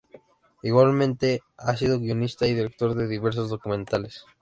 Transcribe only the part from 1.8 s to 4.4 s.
guionista y director de diversos documentales.